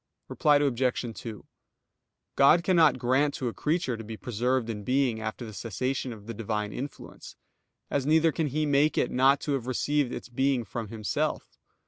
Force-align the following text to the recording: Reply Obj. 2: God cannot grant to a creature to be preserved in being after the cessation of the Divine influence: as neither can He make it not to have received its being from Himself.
Reply 0.29 0.55
Obj. 0.55 1.13
2: 1.15 1.45
God 2.35 2.63
cannot 2.63 2.97
grant 2.97 3.35
to 3.35 3.49
a 3.49 3.53
creature 3.53 3.95
to 3.95 4.03
be 4.03 4.17
preserved 4.17 4.67
in 4.67 4.83
being 4.83 5.21
after 5.21 5.45
the 5.45 5.53
cessation 5.53 6.11
of 6.11 6.25
the 6.25 6.33
Divine 6.33 6.73
influence: 6.73 7.35
as 7.91 8.07
neither 8.07 8.31
can 8.31 8.47
He 8.47 8.65
make 8.65 8.97
it 8.97 9.11
not 9.11 9.39
to 9.41 9.51
have 9.53 9.67
received 9.67 10.11
its 10.11 10.27
being 10.27 10.65
from 10.65 10.87
Himself. 10.87 11.59